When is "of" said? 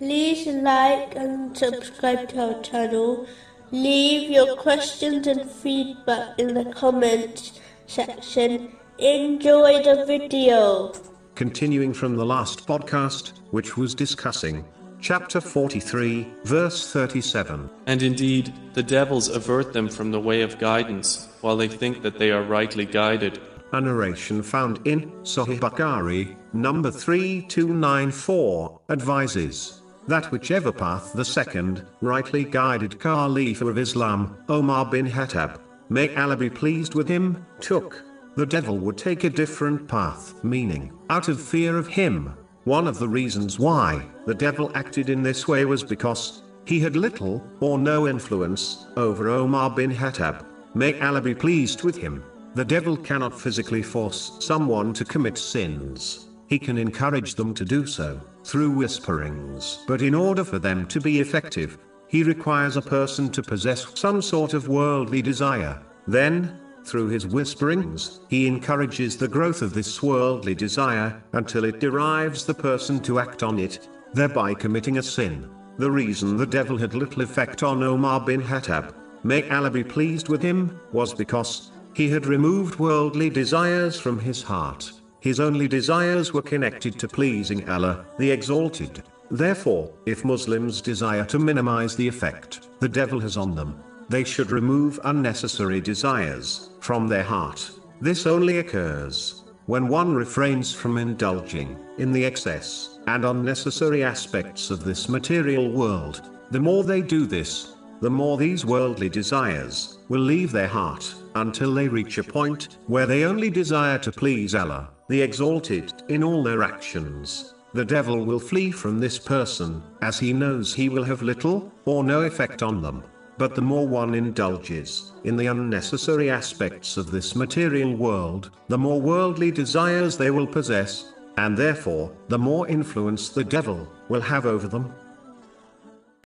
20.42-20.58, 33.62-33.78, 41.28-41.40, 41.78-41.86, 42.86-42.98, 64.54-64.68, 69.62-69.72, 104.70-104.84, 126.96-127.10